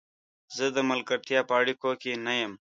زه 0.55 0.65
د 0.75 0.77
ملګرتیا 0.89 1.39
په 1.49 1.53
اړیکو 1.61 1.89
کې 2.01 2.11
نه 2.25 2.33
یم. 2.41 2.53